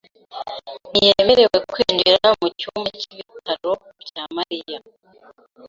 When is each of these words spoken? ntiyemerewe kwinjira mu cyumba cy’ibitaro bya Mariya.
ntiyemerewe 0.91 1.57
kwinjira 1.71 2.27
mu 2.39 2.47
cyumba 2.59 2.89
cy’ibitaro 3.01 3.71
bya 4.01 4.23
Mariya. 4.35 4.77